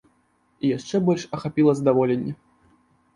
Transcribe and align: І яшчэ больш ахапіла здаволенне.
І 0.63 0.69
яшчэ 0.77 1.01
больш 1.09 1.25
ахапіла 1.39 1.75
здаволенне. 1.81 2.33